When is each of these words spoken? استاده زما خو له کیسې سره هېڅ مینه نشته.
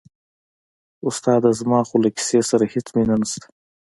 استاده 1.09 1.49
زما 1.59 1.79
خو 1.87 1.95
له 2.03 2.09
کیسې 2.17 2.39
سره 2.49 2.65
هېڅ 2.73 2.87
مینه 2.95 3.15
نشته. 3.21 3.45